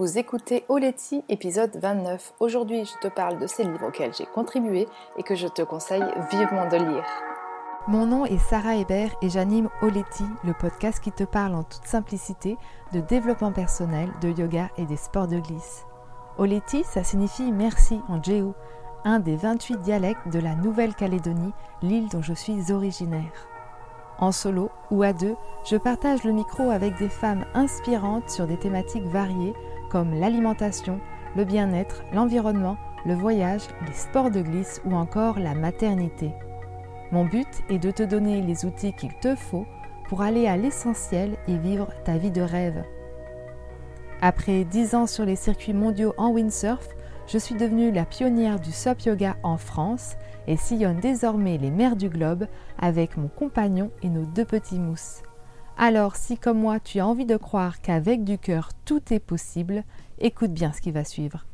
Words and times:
Vous 0.00 0.16
écoutez 0.16 0.64
Oleti, 0.70 1.22
épisode 1.28 1.76
29. 1.76 2.32
Aujourd'hui, 2.40 2.86
je 2.86 3.06
te 3.06 3.12
parle 3.12 3.38
de 3.38 3.46
ces 3.46 3.64
livres 3.64 3.88
auxquels 3.88 4.14
j'ai 4.14 4.24
contribué 4.24 4.88
et 5.18 5.22
que 5.22 5.34
je 5.34 5.46
te 5.46 5.60
conseille 5.60 6.06
vivement 6.32 6.66
de 6.70 6.76
lire. 6.76 7.04
Mon 7.86 8.06
nom 8.06 8.24
est 8.24 8.38
Sarah 8.38 8.76
Hébert 8.76 9.14
et 9.20 9.28
j'anime 9.28 9.68
Oleti, 9.82 10.24
le 10.42 10.54
podcast 10.54 11.00
qui 11.00 11.12
te 11.12 11.24
parle 11.24 11.54
en 11.54 11.64
toute 11.64 11.84
simplicité 11.84 12.56
de 12.94 13.00
développement 13.00 13.52
personnel, 13.52 14.08
de 14.22 14.30
yoga 14.30 14.70
et 14.78 14.86
des 14.86 14.96
sports 14.96 15.28
de 15.28 15.38
glisse. 15.38 15.84
Oleti, 16.38 16.82
ça 16.84 17.04
signifie 17.04 17.52
merci 17.52 18.00
en 18.08 18.22
Jéhu, 18.22 18.52
un 19.04 19.18
des 19.18 19.36
28 19.36 19.82
dialectes 19.82 20.28
de 20.32 20.38
la 20.38 20.54
Nouvelle-Calédonie, 20.54 21.52
l'île 21.82 22.08
dont 22.08 22.22
je 22.22 22.32
suis 22.32 22.72
originaire. 22.72 23.50
En 24.18 24.32
solo 24.32 24.70
ou 24.90 25.02
à 25.02 25.12
deux, 25.12 25.36
je 25.64 25.76
partage 25.76 26.24
le 26.24 26.32
micro 26.32 26.70
avec 26.70 26.96
des 26.96 27.10
femmes 27.10 27.44
inspirantes 27.52 28.30
sur 28.30 28.46
des 28.46 28.56
thématiques 28.56 29.04
variées 29.04 29.54
comme 29.90 30.14
l'alimentation, 30.14 31.00
le 31.36 31.44
bien-être, 31.44 32.02
l'environnement, 32.12 32.78
le 33.04 33.14
voyage, 33.14 33.62
les 33.86 33.92
sports 33.92 34.30
de 34.30 34.40
glisse 34.40 34.80
ou 34.84 34.94
encore 34.94 35.38
la 35.38 35.54
maternité. 35.54 36.32
Mon 37.12 37.24
but 37.24 37.48
est 37.68 37.78
de 37.78 37.90
te 37.90 38.02
donner 38.02 38.40
les 38.40 38.64
outils 38.64 38.92
qu'il 38.92 39.12
te 39.20 39.34
faut 39.34 39.66
pour 40.08 40.22
aller 40.22 40.46
à 40.46 40.56
l'essentiel 40.56 41.36
et 41.48 41.56
vivre 41.56 41.88
ta 42.04 42.18
vie 42.18 42.30
de 42.30 42.42
rêve. 42.42 42.84
Après 44.20 44.64
10 44.64 44.94
ans 44.94 45.06
sur 45.06 45.24
les 45.24 45.36
circuits 45.36 45.72
mondiaux 45.72 46.14
en 46.18 46.30
windsurf, 46.30 46.88
je 47.26 47.38
suis 47.38 47.54
devenue 47.54 47.90
la 47.90 48.04
pionnière 48.04 48.60
du 48.60 48.72
SOP 48.72 49.02
Yoga 49.02 49.36
en 49.42 49.56
France 49.56 50.16
et 50.46 50.56
sillonne 50.56 51.00
désormais 51.00 51.58
les 51.58 51.70
mers 51.70 51.96
du 51.96 52.08
globe 52.08 52.46
avec 52.78 53.16
mon 53.16 53.28
compagnon 53.28 53.90
et 54.02 54.08
nos 54.08 54.24
deux 54.24 54.44
petits 54.44 54.80
mousses. 54.80 55.22
Alors 55.82 56.16
si 56.16 56.36
comme 56.36 56.58
moi 56.58 56.78
tu 56.78 57.00
as 57.00 57.06
envie 57.06 57.24
de 57.24 57.38
croire 57.38 57.80
qu'avec 57.80 58.22
du 58.22 58.36
cœur 58.36 58.68
tout 58.84 59.00
est 59.14 59.18
possible, 59.18 59.82
écoute 60.18 60.50
bien 60.52 60.74
ce 60.74 60.82
qui 60.82 60.90
va 60.90 61.04
suivre. 61.04 61.46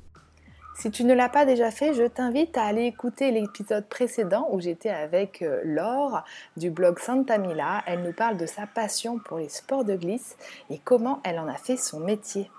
Si 0.75 0.91
tu 0.91 1.05
ne 1.05 1.15
l'as 1.15 1.29
pas 1.29 1.47
déjà 1.47 1.71
fait, 1.71 1.95
je 1.95 2.03
t'invite 2.03 2.59
à 2.59 2.65
aller 2.65 2.87
écouter 2.87 3.31
l'épisode 3.31 3.87
précédent 3.87 4.49
où 4.51 4.61
j'étais 4.61 4.91
avec 4.91 5.43
euh, 5.43 5.61
Laure 5.63 6.25
du 6.57 6.71
blog 6.71 6.99
Santa 6.99 7.39
Mila. 7.39 7.85
Elle 7.87 8.03
nous 8.03 8.13
parle 8.13 8.37
de 8.37 8.47
sa 8.47 8.67
passion 8.67 9.21
pour 9.21 9.39
les 9.39 9.49
sports 9.49 9.85
de 9.85 9.95
glisse 9.95 10.37
et 10.71 10.81
comment 10.83 11.21
elle 11.23 11.39
en 11.39 11.47
a 11.47 11.55
fait 11.55 11.77
son 11.77 12.01
métier. 12.01 12.51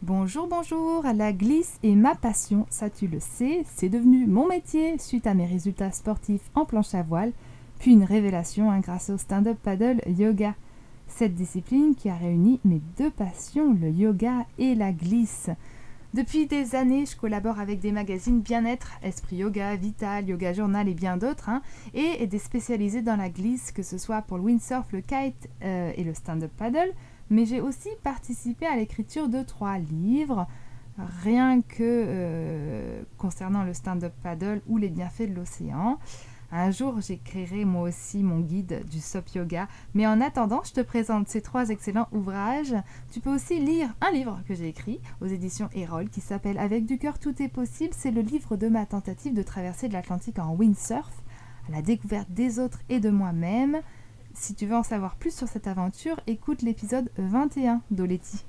Bonjour, 0.00 0.46
bonjour, 0.46 1.04
la 1.14 1.34
glisse 1.34 1.78
est 1.82 1.94
ma 1.94 2.14
passion, 2.14 2.64
ça 2.70 2.88
tu 2.88 3.06
le 3.06 3.20
sais, 3.20 3.64
c'est 3.66 3.90
devenu 3.90 4.26
mon 4.26 4.46
métier 4.46 4.96
suite 4.96 5.26
à 5.26 5.34
mes 5.34 5.46
résultats 5.46 5.92
sportifs 5.92 6.50
en 6.54 6.64
planche 6.64 6.94
à 6.94 7.02
voile, 7.02 7.32
puis 7.80 7.92
une 7.92 8.04
révélation 8.04 8.70
hein, 8.70 8.80
grâce 8.80 9.10
au 9.10 9.18
stand-up 9.18 9.58
paddle 9.62 10.00
yoga 10.06 10.54
cette 11.16 11.34
discipline 11.34 11.94
qui 11.94 12.08
a 12.08 12.16
réuni 12.16 12.60
mes 12.64 12.80
deux 12.98 13.10
passions, 13.10 13.74
le 13.74 13.90
yoga 13.90 14.46
et 14.58 14.74
la 14.74 14.92
glisse. 14.92 15.50
Depuis 16.14 16.46
des 16.46 16.74
années, 16.74 17.06
je 17.06 17.16
collabore 17.16 17.58
avec 17.58 17.80
des 17.80 17.92
magazines 17.92 18.40
bien-être, 18.40 18.92
Esprit 19.02 19.36
Yoga, 19.36 19.76
Vital, 19.76 20.28
Yoga 20.28 20.52
Journal 20.52 20.86
et 20.86 20.94
bien 20.94 21.16
d'autres, 21.16 21.48
hein, 21.48 21.62
et 21.94 22.26
des 22.26 22.38
spécialisés 22.38 23.00
dans 23.00 23.16
la 23.16 23.30
glisse, 23.30 23.72
que 23.72 23.82
ce 23.82 23.96
soit 23.96 24.20
pour 24.20 24.36
le 24.36 24.44
windsurf, 24.44 24.92
le 24.92 25.00
kite 25.00 25.48
euh, 25.62 25.92
et 25.96 26.04
le 26.04 26.12
stand-up 26.12 26.50
paddle. 26.58 26.92
Mais 27.30 27.46
j'ai 27.46 27.62
aussi 27.62 27.88
participé 28.02 28.66
à 28.66 28.76
l'écriture 28.76 29.28
de 29.28 29.42
trois 29.42 29.78
livres, 29.78 30.46
rien 31.22 31.62
que 31.62 31.78
euh, 31.80 33.02
concernant 33.16 33.64
le 33.64 33.72
stand-up 33.72 34.12
paddle 34.22 34.60
ou 34.68 34.76
les 34.76 34.90
bienfaits 34.90 35.30
de 35.30 35.34
l'océan. 35.34 35.98
Un 36.54 36.70
jour, 36.70 37.00
j'écrirai 37.00 37.64
moi 37.64 37.88
aussi 37.88 38.22
mon 38.22 38.40
guide 38.40 38.84
du 38.90 39.00
SOP 39.00 39.30
Yoga. 39.36 39.68
Mais 39.94 40.06
en 40.06 40.20
attendant, 40.20 40.60
je 40.62 40.72
te 40.72 40.82
présente 40.82 41.26
ces 41.28 41.40
trois 41.40 41.70
excellents 41.70 42.08
ouvrages. 42.12 42.74
Tu 43.10 43.20
peux 43.20 43.34
aussi 43.34 43.58
lire 43.58 43.88
un 44.02 44.10
livre 44.10 44.38
que 44.46 44.54
j'ai 44.54 44.68
écrit 44.68 45.00
aux 45.22 45.26
éditions 45.26 45.70
Erol 45.74 46.10
qui 46.10 46.20
s'appelle 46.20 46.58
Avec 46.58 46.84
du 46.84 46.98
cœur, 46.98 47.18
tout 47.18 47.42
est 47.42 47.48
possible. 47.48 47.94
C'est 47.96 48.10
le 48.10 48.20
livre 48.20 48.56
de 48.56 48.68
ma 48.68 48.84
tentative 48.84 49.32
de 49.32 49.42
traverser 49.42 49.88
de 49.88 49.94
l'Atlantique 49.94 50.38
en 50.38 50.54
windsurf, 50.54 51.22
à 51.68 51.72
la 51.72 51.80
découverte 51.80 52.30
des 52.30 52.58
autres 52.58 52.80
et 52.90 53.00
de 53.00 53.08
moi-même. 53.08 53.80
Si 54.34 54.54
tu 54.54 54.66
veux 54.66 54.76
en 54.76 54.82
savoir 54.82 55.16
plus 55.16 55.34
sur 55.34 55.48
cette 55.48 55.66
aventure, 55.66 56.20
écoute 56.26 56.60
l'épisode 56.60 57.10
21 57.16 57.80
d'Oleti. 57.90 58.44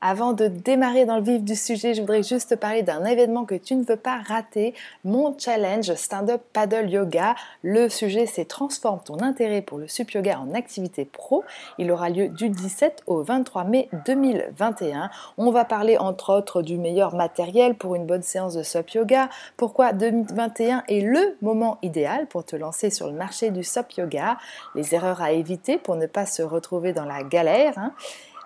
Avant 0.00 0.32
de 0.32 0.46
démarrer 0.46 1.06
dans 1.06 1.16
le 1.16 1.24
vif 1.24 1.42
du 1.42 1.56
sujet, 1.56 1.92
je 1.92 2.02
voudrais 2.02 2.22
juste 2.22 2.50
te 2.50 2.54
parler 2.54 2.84
d'un 2.84 3.04
événement 3.04 3.44
que 3.44 3.56
tu 3.56 3.74
ne 3.74 3.82
veux 3.82 3.96
pas 3.96 4.18
rater, 4.28 4.72
mon 5.04 5.36
challenge 5.36 5.92
Stand-up 5.92 6.40
Paddle 6.52 6.88
Yoga. 6.88 7.34
Le 7.64 7.88
sujet 7.88 8.26
c'est 8.26 8.44
Transforme 8.44 9.00
ton 9.04 9.20
intérêt 9.22 9.60
pour 9.60 9.76
le 9.76 9.88
sup 9.88 10.12
yoga 10.12 10.38
en 10.38 10.54
activité 10.54 11.04
pro. 11.04 11.42
Il 11.78 11.90
aura 11.90 12.10
lieu 12.10 12.28
du 12.28 12.48
17 12.48 13.02
au 13.08 13.24
23 13.24 13.64
mai 13.64 13.88
2021. 14.06 15.10
On 15.36 15.50
va 15.50 15.64
parler 15.64 15.98
entre 15.98 16.32
autres 16.32 16.62
du 16.62 16.78
meilleur 16.78 17.16
matériel 17.16 17.74
pour 17.74 17.96
une 17.96 18.06
bonne 18.06 18.22
séance 18.22 18.54
de 18.54 18.62
sup 18.62 18.90
yoga, 18.90 19.28
pourquoi 19.56 19.92
2021 19.92 20.84
est 20.86 21.00
le 21.00 21.36
moment 21.42 21.78
idéal 21.82 22.28
pour 22.28 22.44
te 22.44 22.54
lancer 22.54 22.90
sur 22.90 23.08
le 23.08 23.14
marché 23.14 23.50
du 23.50 23.64
sup 23.64 23.90
yoga, 23.96 24.38
les 24.76 24.94
erreurs 24.94 25.22
à 25.22 25.32
éviter 25.32 25.76
pour 25.76 25.96
ne 25.96 26.06
pas 26.06 26.24
se 26.24 26.42
retrouver 26.42 26.92
dans 26.92 27.04
la 27.04 27.24
galère. 27.24 27.76
Hein? 27.78 27.92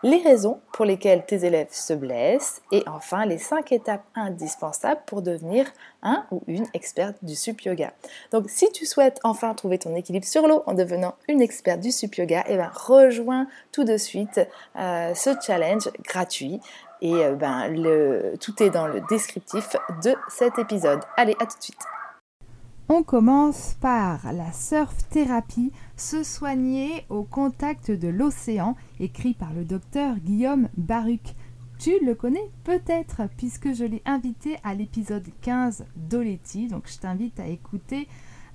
Les 0.03 0.19
raisons 0.19 0.61
pour 0.73 0.85
lesquelles 0.85 1.25
tes 1.25 1.45
élèves 1.45 1.69
se 1.71 1.93
blessent 1.93 2.61
et 2.73 2.83
enfin 2.87 3.25
les 3.25 3.39
5 3.39 3.71
étapes 3.73 4.05
indispensables 4.15 5.01
pour 5.07 5.23
devenir 5.23 5.67
un 6.03 6.25
ou 6.31 6.43
une 6.47 6.67
experte 6.75 7.17
du 7.23 7.35
sup 7.35 7.61
yoga. 7.63 7.93
Donc 8.33 8.49
si 8.49 8.71
tu 8.73 8.85
souhaites 8.87 9.21
enfin 9.23 9.55
trouver 9.55 9.79
ton 9.79 9.95
équilibre 9.95 10.27
sur 10.27 10.47
l'eau 10.49 10.63
en 10.67 10.75
devenant 10.75 11.15
une 11.29 11.41
experte 11.41 11.81
du 11.81 11.93
sup 11.93 12.15
yoga, 12.17 12.45
eh 12.49 12.57
ben, 12.57 12.71
rejoins 12.75 13.47
tout 13.71 13.85
de 13.85 13.97
suite 13.97 14.41
euh, 14.77 15.15
ce 15.15 15.31
challenge 15.41 15.89
gratuit 16.05 16.61
et 17.01 17.15
euh, 17.15 17.35
ben, 17.35 17.73
tout 18.41 18.63
est 18.63 18.71
dans 18.71 18.87
le 18.87 19.01
descriptif 19.09 19.77
de 20.03 20.15
cet 20.29 20.59
épisode. 20.59 21.01
Allez, 21.17 21.37
à 21.39 21.47
tout 21.47 21.59
de 21.59 21.63
suite. 21.63 21.81
On 22.89 23.03
commence 23.03 23.75
par 23.81 24.33
la 24.33 24.53
surf 24.53 25.09
thérapie, 25.09 25.73
se 25.97 26.23
soigner 26.23 27.07
au 27.09 27.23
contact 27.23 27.91
de 27.91 28.09
l'océan, 28.09 28.77
écrit 29.01 29.35
par 29.35 29.53
le 29.53 29.65
docteur 29.65 30.17
Guillaume 30.17 30.69
Baruch. 30.77 31.35
Tu 31.79 31.93
le 32.05 32.15
connais 32.15 32.51
peut-être 32.65 33.23
puisque 33.37 33.73
je 33.73 33.85
l'ai 33.85 34.03
invité 34.05 34.57
à 34.63 34.75
l'épisode 34.75 35.27
15 35.41 35.87
d'Oleti, 35.97 36.69
donc 36.69 36.89
je 36.89 36.99
t'invite 36.99 37.41
à 37.41 37.47
écouter 37.47 38.09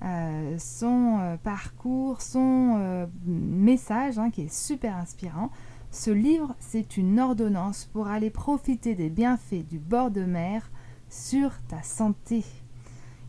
euh, 0.03 0.55
son 0.59 1.17
euh, 1.19 1.37
parcours, 1.37 2.21
son 2.21 2.75
euh, 2.77 3.07
message 3.25 4.19
hein, 4.19 4.29
qui 4.29 4.43
est 4.43 4.53
super 4.53 4.95
inspirant. 4.97 5.49
Ce 5.89 6.11
livre, 6.11 6.53
c'est 6.59 6.97
une 6.97 7.19
ordonnance 7.19 7.85
pour 7.91 8.07
aller 8.07 8.29
profiter 8.29 8.93
des 8.93 9.09
bienfaits 9.09 9.67
du 9.67 9.79
bord 9.79 10.11
de 10.11 10.23
mer 10.23 10.69
sur 11.09 11.51
ta 11.69 11.81
santé. 11.81 12.43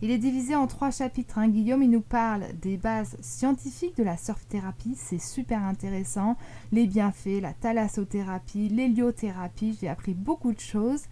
Il 0.01 0.13
est 0.13 0.19
divisé 0.19 0.55
en 0.55 0.69
trois 0.69 0.93
chapitres. 0.93 1.39
Hein. 1.39 1.49
Guillaume, 1.49 1.83
il 1.83 1.91
nous 1.91 2.01
parle 2.01 2.45
des 2.63 2.77
bases 2.77 3.17
scientifiques 3.21 3.97
de 3.97 4.05
la 4.05 4.17
surf-thérapie, 4.17 4.95
c'est 4.97 5.21
super 5.21 5.65
intéressant. 5.65 6.37
Les 6.71 6.87
bienfaits, 6.87 7.41
la 7.43 7.53
thalassothérapie, 7.53 8.69
l'héliothérapie, 8.69 9.77
j'ai 9.81 9.89
appris 9.89 10.15
beaucoup 10.15 10.53
de 10.53 10.61
choses. 10.61 11.03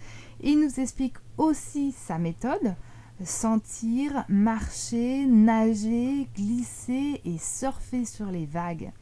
Il 0.41 0.61
nous 0.61 0.79
explique 0.79 1.17
aussi 1.37 1.93
sa 1.93 2.19
méthode, 2.19 2.77
sentir, 3.25 4.25
marcher, 4.29 5.27
nager, 5.27 6.29
glisser 6.37 7.21
et 7.25 7.39
surfer 7.39 8.05
sur 8.05 8.27
les 8.27 8.47
vagues. 8.47 8.93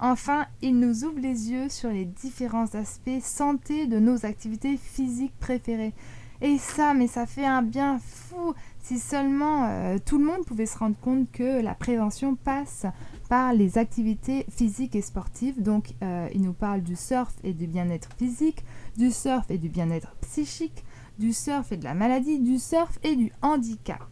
Enfin, 0.00 0.46
il 0.60 0.80
nous 0.80 1.04
ouvre 1.04 1.20
les 1.20 1.52
yeux 1.52 1.68
sur 1.68 1.90
les 1.90 2.04
différents 2.04 2.74
aspects 2.74 3.22
santé 3.22 3.86
de 3.86 4.00
nos 4.00 4.26
activités 4.26 4.76
physiques 4.76 5.38
préférées. 5.38 5.94
Et 6.44 6.58
ça, 6.58 6.92
mais 6.92 7.06
ça 7.06 7.24
fait 7.24 7.46
un 7.46 7.62
bien 7.62 7.98
fou. 7.98 8.52
Si 8.82 8.98
seulement 8.98 9.64
euh, 9.64 9.96
tout 10.04 10.18
le 10.18 10.26
monde 10.26 10.44
pouvait 10.44 10.66
se 10.66 10.76
rendre 10.76 10.96
compte 11.00 11.32
que 11.32 11.62
la 11.62 11.74
prévention 11.74 12.34
passe 12.36 12.84
par 13.30 13.54
les 13.54 13.78
activités 13.78 14.44
physiques 14.50 14.94
et 14.94 15.00
sportives. 15.00 15.62
Donc, 15.62 15.94
euh, 16.02 16.28
il 16.34 16.42
nous 16.42 16.52
parle 16.52 16.82
du 16.82 16.96
surf 16.96 17.32
et 17.44 17.54
du 17.54 17.66
bien-être 17.66 18.10
physique, 18.18 18.62
du 18.98 19.10
surf 19.10 19.50
et 19.50 19.56
du 19.56 19.70
bien-être 19.70 20.14
psychique, 20.20 20.84
du 21.18 21.32
surf 21.32 21.72
et 21.72 21.78
de 21.78 21.84
la 21.84 21.94
maladie, 21.94 22.38
du 22.38 22.58
surf 22.58 22.98
et 23.02 23.16
du 23.16 23.32
handicap. 23.40 24.04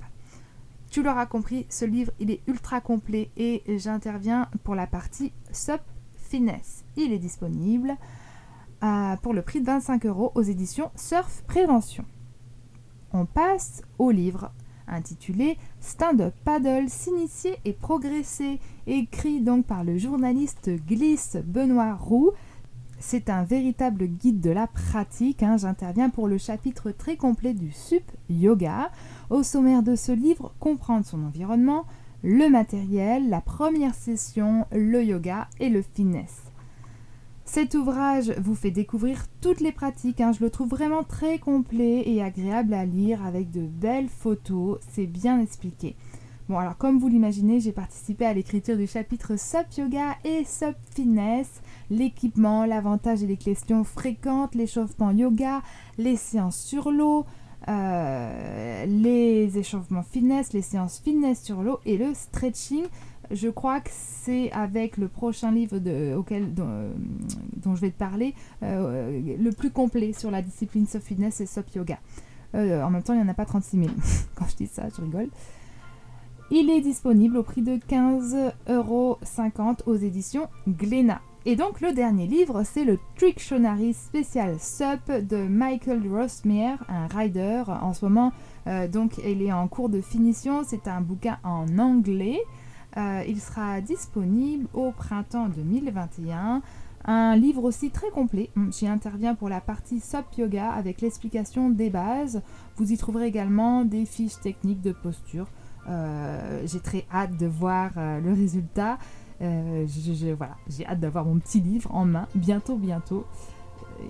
Tu 0.88 1.02
l'auras 1.02 1.26
compris, 1.26 1.66
ce 1.68 1.84
livre, 1.84 2.12
il 2.18 2.30
est 2.30 2.40
ultra 2.46 2.80
complet 2.80 3.28
et 3.36 3.62
j'interviens 3.76 4.48
pour 4.64 4.74
la 4.74 4.86
partie 4.86 5.32
SUP 5.52 5.82
Finesse. 6.14 6.82
Il 6.96 7.12
est 7.12 7.18
disponible 7.18 7.94
euh, 8.82 9.16
pour 9.16 9.34
le 9.34 9.42
prix 9.42 9.60
de 9.60 9.66
25 9.66 10.06
euros 10.06 10.32
aux 10.34 10.42
éditions 10.42 10.90
Surf 10.96 11.42
Prévention. 11.46 12.06
On 13.12 13.26
passe 13.26 13.82
au 13.98 14.10
livre 14.10 14.52
intitulé 14.88 15.58
Stand-up 15.80 16.34
paddle, 16.44 16.88
s'initier 16.88 17.56
et 17.64 17.72
progresser, 17.72 18.58
écrit 18.86 19.40
donc 19.40 19.66
par 19.66 19.84
le 19.84 19.98
journaliste 19.98 20.70
glisse 20.86 21.36
Benoît 21.44 21.94
Roux. 21.94 22.32
C'est 22.98 23.30
un 23.30 23.42
véritable 23.42 24.06
guide 24.06 24.40
de 24.40 24.50
la 24.50 24.66
pratique. 24.66 25.42
Hein. 25.42 25.56
J'interviens 25.56 26.08
pour 26.08 26.28
le 26.28 26.38
chapitre 26.38 26.90
très 26.92 27.16
complet 27.16 27.52
du 27.52 27.72
SUP 27.72 28.04
Yoga. 28.30 28.90
Au 29.28 29.42
sommaire 29.42 29.82
de 29.82 29.96
ce 29.96 30.12
livre, 30.12 30.54
comprendre 30.60 31.04
son 31.04 31.24
environnement, 31.24 31.84
le 32.22 32.48
matériel, 32.48 33.28
la 33.28 33.40
première 33.40 33.94
session, 33.94 34.66
le 34.70 35.02
yoga 35.02 35.48
et 35.58 35.68
le 35.68 35.82
fitness. 35.82 36.51
Cet 37.52 37.74
ouvrage 37.74 38.32
vous 38.38 38.54
fait 38.54 38.70
découvrir 38.70 39.26
toutes 39.42 39.60
les 39.60 39.72
pratiques. 39.72 40.22
Hein. 40.22 40.32
Je 40.32 40.42
le 40.42 40.48
trouve 40.48 40.70
vraiment 40.70 41.04
très 41.04 41.38
complet 41.38 42.02
et 42.06 42.22
agréable 42.22 42.72
à 42.72 42.86
lire 42.86 43.22
avec 43.26 43.50
de 43.50 43.60
belles 43.60 44.08
photos. 44.08 44.78
C'est 44.88 45.04
bien 45.04 45.38
expliqué. 45.38 45.94
Bon, 46.48 46.56
alors 46.56 46.78
comme 46.78 46.98
vous 46.98 47.08
l'imaginez, 47.08 47.60
j'ai 47.60 47.72
participé 47.72 48.24
à 48.24 48.32
l'écriture 48.32 48.78
du 48.78 48.86
chapitre 48.86 49.36
SUP 49.36 49.66
Yoga 49.76 50.16
et 50.24 50.44
SUP 50.46 50.76
Fitness, 50.94 51.60
l'équipement, 51.90 52.64
l'avantage 52.64 53.22
et 53.22 53.26
les 53.26 53.36
questions 53.36 53.84
fréquentes, 53.84 54.54
l'échauffement 54.54 55.10
yoga, 55.10 55.60
les 55.98 56.16
séances 56.16 56.56
sur 56.58 56.90
l'eau, 56.90 57.26
euh, 57.68 58.86
les 58.86 59.58
échauffements 59.58 60.02
fitness, 60.02 60.54
les 60.54 60.62
séances 60.62 61.02
fitness 61.04 61.42
sur 61.42 61.62
l'eau 61.62 61.80
et 61.84 61.98
le 61.98 62.14
stretching. 62.14 62.84
Je 63.32 63.48
crois 63.48 63.80
que 63.80 63.90
c'est 63.92 64.50
avec 64.52 64.96
le 64.96 65.08
prochain 65.08 65.50
livre 65.50 65.78
de, 65.78 66.14
auquel, 66.14 66.52
dont, 66.52 66.68
euh, 66.68 66.92
je 67.64 67.80
vais 67.80 67.90
te 67.90 67.98
parler, 67.98 68.34
euh, 68.62 69.36
le 69.38 69.50
plus 69.50 69.70
complet 69.70 70.12
sur 70.12 70.30
la 70.30 70.42
discipline 70.42 70.86
SUP 70.86 71.02
Fitness 71.02 71.40
et 71.40 71.46
SUP 71.46 71.74
Yoga. 71.74 71.98
en 72.54 72.90
même 72.90 73.02
temps, 73.02 73.14
il 73.14 73.20
n'y 73.20 73.24
en 73.24 73.28
a 73.28 73.34
pas 73.34 73.46
36 73.46 73.78
000. 73.78 73.90
Quand 74.34 74.46
je 74.48 74.56
dis 74.56 74.66
ça, 74.66 74.84
je 74.94 75.02
rigole. 75.02 75.28
Il 76.50 76.68
est 76.68 76.82
disponible 76.82 77.38
au 77.38 77.42
prix 77.42 77.62
de 77.62 77.76
15,50€ 77.76 79.78
aux 79.86 79.96
éditions 79.96 80.48
Glénat. 80.68 81.22
Et 81.44 81.56
donc 81.56 81.80
le 81.80 81.92
dernier 81.92 82.28
livre, 82.28 82.62
c'est 82.64 82.84
le 82.84 83.00
Trictionary 83.16 83.94
Special 83.94 84.60
Sup 84.60 85.10
de 85.10 85.48
Michael 85.48 86.02
Rossmere, 86.08 86.78
un 86.88 87.08
rider. 87.08 87.64
En 87.66 87.92
ce 87.94 88.04
moment, 88.04 88.32
euh, 88.68 88.86
donc 88.86 89.18
il 89.26 89.42
est 89.42 89.52
en 89.52 89.66
cours 89.66 89.88
de 89.88 90.00
finition. 90.00 90.62
C'est 90.64 90.86
un 90.86 91.00
bouquin 91.00 91.38
en 91.42 91.66
anglais. 91.78 92.40
Euh, 92.96 93.22
il 93.26 93.40
sera 93.40 93.80
disponible 93.80 94.68
au 94.74 94.92
printemps 94.92 95.48
2021. 95.48 96.62
Un 97.04 97.36
livre 97.36 97.64
aussi 97.64 97.90
très 97.90 98.10
complet. 98.10 98.50
J'y 98.70 98.86
interviens 98.86 99.34
pour 99.34 99.48
la 99.48 99.60
partie 99.60 100.00
SUP 100.00 100.24
Yoga 100.38 100.70
avec 100.70 101.00
l'explication 101.00 101.70
des 101.70 101.90
bases. 101.90 102.42
Vous 102.76 102.92
y 102.92 102.96
trouverez 102.96 103.26
également 103.26 103.84
des 103.84 104.04
fiches 104.04 104.40
techniques 104.40 104.82
de 104.82 104.92
posture. 104.92 105.46
Euh, 105.88 106.62
j'ai 106.64 106.78
très 106.80 107.04
hâte 107.12 107.36
de 107.36 107.46
voir 107.46 107.90
euh, 107.96 108.20
le 108.20 108.32
résultat. 108.32 108.98
J'ai 109.40 110.86
hâte 110.86 111.00
d'avoir 111.00 111.24
mon 111.24 111.40
petit 111.40 111.60
livre 111.60 111.92
en 111.92 112.04
main, 112.04 112.28
bientôt, 112.36 112.76
bientôt. 112.76 113.26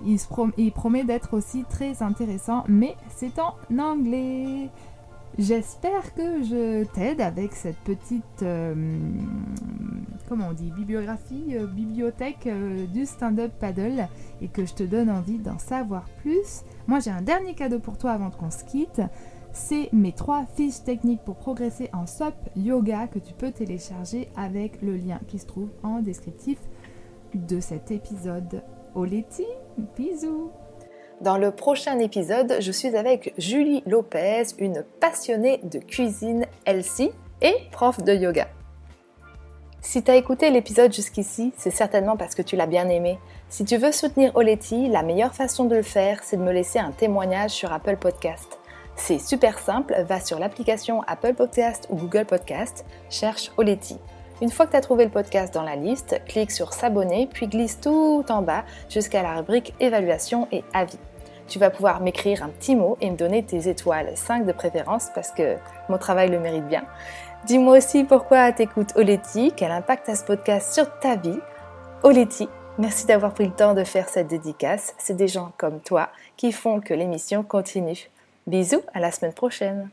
Il 0.05 0.71
promet 0.71 1.03
d'être 1.03 1.33
aussi 1.33 1.63
très 1.67 2.03
intéressant, 2.03 2.63
mais 2.67 2.95
c'est 3.15 3.39
en 3.39 3.55
anglais. 3.79 4.69
J'espère 5.39 6.13
que 6.13 6.43
je 6.43 6.83
t'aide 6.93 7.19
avec 7.19 7.53
cette 7.53 7.77
petite, 7.77 8.45
comment 10.29 10.49
on 10.49 10.53
dit, 10.53 10.69
bibliographie, 10.71 11.55
bibliothèque 11.73 12.47
du 12.93 13.05
stand-up 13.07 13.51
paddle 13.59 14.07
et 14.41 14.47
que 14.47 14.65
je 14.65 14.73
te 14.73 14.83
donne 14.83 15.09
envie 15.09 15.39
d'en 15.39 15.57
savoir 15.57 16.05
plus. 16.21 16.61
Moi 16.85 16.99
j'ai 16.99 17.09
un 17.09 17.23
dernier 17.23 17.55
cadeau 17.55 17.79
pour 17.79 17.97
toi 17.97 18.11
avant 18.11 18.29
qu'on 18.29 18.51
se 18.51 18.63
quitte 18.63 19.01
c'est 19.53 19.89
mes 19.93 20.11
trois 20.11 20.45
fiches 20.45 20.83
techniques 20.83 21.23
pour 21.23 21.35
progresser 21.35 21.89
en 21.93 22.07
SOP 22.07 22.33
Yoga 22.55 23.07
que 23.07 23.19
tu 23.19 23.33
peux 23.33 23.51
télécharger 23.51 24.29
avec 24.35 24.81
le 24.81 24.97
lien 24.97 25.19
qui 25.27 25.37
se 25.39 25.45
trouve 25.45 25.69
en 25.83 26.01
descriptif 26.01 26.57
de 27.35 27.59
cet 27.59 27.91
épisode. 27.91 28.63
Oleti, 28.95 29.45
bisous 29.95 30.51
Dans 31.21 31.37
le 31.37 31.51
prochain 31.51 31.99
épisode, 31.99 32.57
je 32.59 32.71
suis 32.71 32.95
avec 32.95 33.33
Julie 33.37 33.83
Lopez, 33.85 34.43
une 34.57 34.83
passionnée 34.99 35.59
de 35.63 35.79
cuisine 35.79 36.45
Elsie 36.65 37.11
et 37.41 37.53
prof 37.71 38.03
de 38.03 38.13
yoga. 38.13 38.47
Si 39.79 40.03
tu 40.03 40.11
as 40.11 40.15
écouté 40.15 40.49
l'épisode 40.49 40.93
jusqu'ici, 40.93 41.53
c'est 41.57 41.71
certainement 41.71 42.17
parce 42.17 42.35
que 42.35 42.41
tu 42.41 42.55
l'as 42.55 42.65
bien 42.65 42.89
aimé. 42.89 43.19
Si 43.49 43.63
tu 43.63 43.77
veux 43.77 43.91
soutenir 43.91 44.31
Oleti, 44.35 44.89
la 44.89 45.03
meilleure 45.03 45.35
façon 45.35 45.65
de 45.65 45.75
le 45.75 45.83
faire, 45.83 46.21
c'est 46.23 46.37
de 46.37 46.41
me 46.41 46.51
laisser 46.51 46.79
un 46.79 46.91
témoignage 46.91 47.51
sur 47.51 47.71
Apple 47.71 47.97
Podcast. 47.97 48.59
C'est 48.95 49.19
super 49.19 49.59
simple, 49.59 49.95
va 50.07 50.19
sur 50.19 50.39
l'application 50.39 51.01
Apple 51.07 51.33
Podcast 51.33 51.87
ou 51.89 51.95
Google 51.95 52.25
Podcast, 52.25 52.85
cherche 53.09 53.51
Oleti. 53.57 53.97
Une 54.41 54.49
fois 54.49 54.65
que 54.65 54.71
tu 54.71 54.77
as 54.77 54.81
trouvé 54.81 55.05
le 55.05 55.11
podcast 55.11 55.53
dans 55.53 55.63
la 55.63 55.75
liste, 55.75 56.19
clique 56.25 56.51
sur 56.51 56.73
s'abonner, 56.73 57.29
puis 57.31 57.47
glisse 57.47 57.79
tout 57.79 58.25
en 58.29 58.41
bas 58.41 58.63
jusqu'à 58.89 59.21
la 59.21 59.35
rubrique 59.35 59.73
évaluation 59.79 60.47
et 60.51 60.63
avis. 60.73 60.97
Tu 61.47 61.59
vas 61.59 61.69
pouvoir 61.69 62.01
m'écrire 62.01 62.43
un 62.43 62.49
petit 62.49 62.75
mot 62.75 62.97
et 62.99 63.11
me 63.11 63.15
donner 63.15 63.43
tes 63.43 63.69
étoiles, 63.69 64.11
5 64.15 64.45
de 64.45 64.51
préférence 64.51 65.09
parce 65.13 65.31
que 65.31 65.57
mon 65.87 65.97
travail 65.97 66.29
le 66.29 66.39
mérite 66.39 66.67
bien. 66.67 66.83
Dis-moi 67.45 67.77
aussi 67.77 68.05
pourquoi 68.05 68.51
t'écoutes 68.51 68.95
Oleti, 68.95 69.53
quel 69.55 69.71
impact 69.71 70.09
a 70.09 70.15
ce 70.15 70.23
podcast 70.23 70.73
sur 70.73 70.99
ta 70.99 71.15
vie. 71.15 71.39
Oleti, 72.01 72.49
merci 72.77 73.05
d'avoir 73.05 73.33
pris 73.33 73.45
le 73.45 73.53
temps 73.53 73.73
de 73.73 73.83
faire 73.83 74.09
cette 74.09 74.27
dédicace. 74.27 74.95
C'est 74.97 75.15
des 75.15 75.27
gens 75.27 75.51
comme 75.57 75.79
toi 75.79 76.09
qui 76.37 76.51
font 76.51 76.79
que 76.79 76.93
l'émission 76.93 77.43
continue. 77.43 78.09
Bisous, 78.47 78.81
à 78.93 78.99
la 78.99 79.11
semaine 79.11 79.33
prochaine. 79.33 79.89